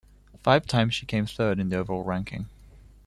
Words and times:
Five 0.41 0.65
times 0.65 0.95
she 0.95 1.05
came 1.05 1.25
in 1.25 1.27
third 1.27 1.59
in 1.59 1.69
the 1.69 1.75
overall 1.75 2.03
ranking. 2.03 2.49